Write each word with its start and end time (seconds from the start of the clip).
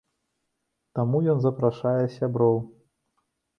Таму 0.99 1.21
ён 1.35 1.45
запрашае 1.45 2.05
сяброў. 2.17 2.57